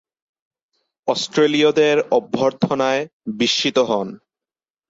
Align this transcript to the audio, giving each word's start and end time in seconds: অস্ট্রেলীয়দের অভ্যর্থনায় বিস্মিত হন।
অস্ট্রেলীয়দের 1.07 1.97
অভ্যর্থনায় 2.11 3.01
বিস্মিত 3.39 3.77
হন। 3.89 4.07